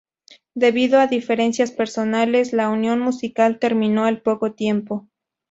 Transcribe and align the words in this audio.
Debido 0.55 0.99
a 0.99 1.05
diferencias 1.05 1.69
personales 1.71 2.53
la 2.53 2.69
unión 2.71 2.99
musical 3.01 3.59
terminó 3.59 4.05
al 4.05 4.19
poco 4.23 4.51
tiempo. 4.53 5.07